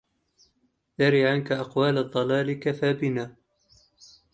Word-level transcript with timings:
ذري 0.99 1.27
عنك 1.27 1.51
أقوال 1.51 1.97
الضلال 1.97 2.59
كفى 2.59 2.93
بنا 2.93 3.35